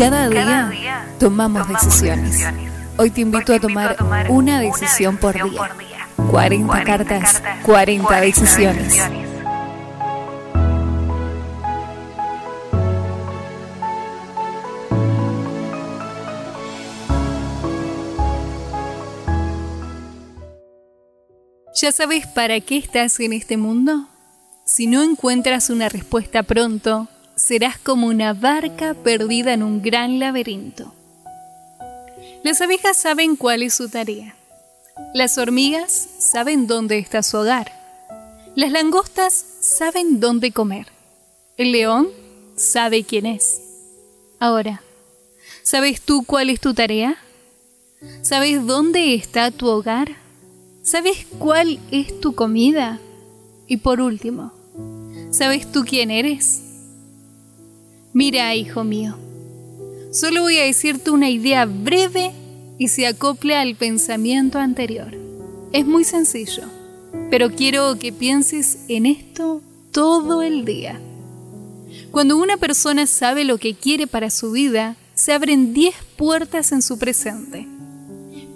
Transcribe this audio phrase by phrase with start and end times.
[0.00, 2.42] Cada día tomamos decisiones.
[2.96, 3.98] Hoy te invito a tomar
[4.30, 5.76] una decisión por día.
[6.30, 8.96] 40 cartas, 40 decisiones.
[21.74, 24.08] ¿Ya sabes para qué estás en este mundo?
[24.64, 27.06] Si no encuentras una respuesta pronto,
[27.40, 30.94] serás como una barca perdida en un gran laberinto.
[32.44, 34.36] Las abejas saben cuál es su tarea.
[35.14, 37.72] Las hormigas saben dónde está su hogar.
[38.54, 40.86] Las langostas saben dónde comer.
[41.56, 42.08] El león
[42.56, 43.60] sabe quién es.
[44.38, 44.82] Ahora,
[45.62, 47.16] ¿sabes tú cuál es tu tarea?
[48.22, 50.16] ¿Sabes dónde está tu hogar?
[50.82, 52.98] ¿Sabes cuál es tu comida?
[53.66, 54.52] Y por último,
[55.30, 56.69] ¿sabes tú quién eres?
[58.12, 59.16] Mira, hijo mío,
[60.10, 62.32] solo voy a decirte una idea breve
[62.76, 65.14] y se acopla al pensamiento anterior.
[65.72, 66.64] Es muy sencillo,
[67.30, 71.00] pero quiero que pienses en esto todo el día.
[72.10, 76.82] Cuando una persona sabe lo que quiere para su vida, se abren 10 puertas en
[76.82, 77.68] su presente.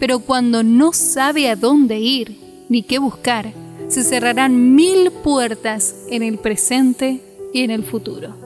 [0.00, 2.36] Pero cuando no sabe a dónde ir
[2.68, 3.52] ni qué buscar,
[3.86, 7.20] se cerrarán mil puertas en el presente
[7.52, 8.43] y en el futuro.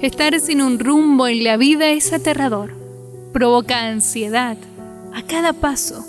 [0.00, 2.72] Estar sin un rumbo en la vida es aterrador.
[3.32, 4.56] Provoca ansiedad
[5.12, 6.06] a cada paso,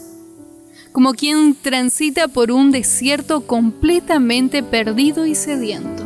[0.91, 6.03] como quien transita por un desierto completamente perdido y sediento.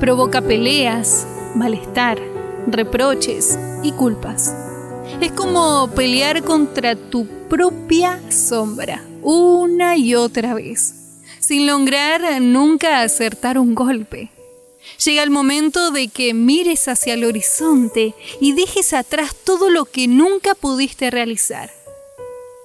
[0.00, 1.24] Provoca peleas,
[1.54, 2.18] malestar,
[2.66, 4.56] reproches y culpas.
[5.20, 13.56] Es como pelear contra tu propia sombra una y otra vez, sin lograr nunca acertar
[13.56, 14.32] un golpe.
[15.04, 20.08] Llega el momento de que mires hacia el horizonte y dejes atrás todo lo que
[20.08, 21.70] nunca pudiste realizar.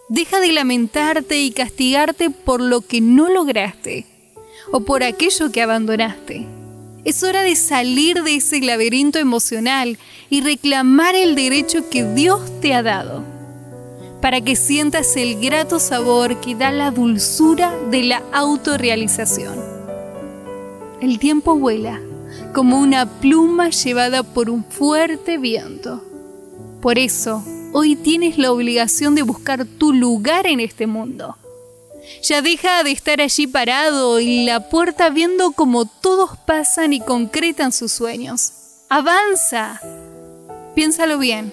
[0.10, 4.06] Deja de lamentarte y castigarte por lo que no lograste
[4.72, 6.48] o por aquello que abandonaste.
[7.06, 9.98] Es hora de salir de ese laberinto emocional
[10.30, 13.24] y reclamar el derecho que Dios te ha dado,
[14.22, 19.60] para que sientas el grato sabor que da la dulzura de la autorrealización.
[21.02, 22.00] El tiempo vuela
[22.54, 26.04] como una pluma llevada por un fuerte viento.
[26.82, 27.44] Por eso,
[27.74, 31.36] hoy tienes la obligación de buscar tu lugar en este mundo.
[32.22, 37.72] Ya deja de estar allí parado en la puerta viendo cómo todos pasan y concretan
[37.72, 38.52] sus sueños.
[38.88, 39.82] Avanza.
[40.76, 41.52] Piénsalo bien.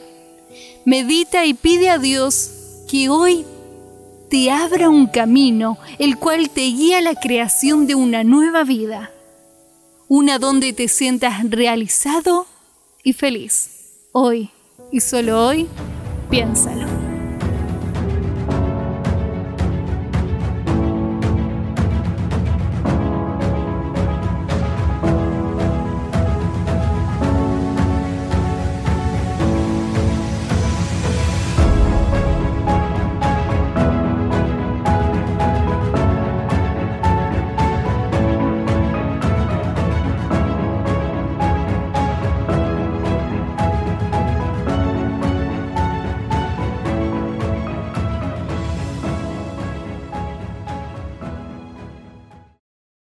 [0.84, 2.50] Medita y pide a Dios
[2.91, 3.47] que hoy
[4.28, 9.12] te abra un camino el cual te guía a la creación de una nueva vida
[10.10, 12.48] una donde te sientas realizado
[13.04, 14.09] y feliz.
[14.10, 14.50] Hoy
[14.91, 15.69] y solo hoy,
[16.28, 17.00] piénsalo.